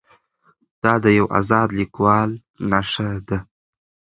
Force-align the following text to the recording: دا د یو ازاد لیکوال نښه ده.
دا 0.81 0.93
د 1.03 1.05
یو 1.19 1.25
ازاد 1.39 1.69
لیکوال 1.79 2.29
نښه 2.69 3.09
ده. 3.27 3.37